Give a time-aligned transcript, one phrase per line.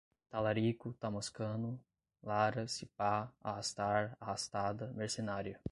[0.31, 1.79] talarico, ta moscando,
[2.23, 5.61] lara, se pá, arrastar, arrastada, mercenária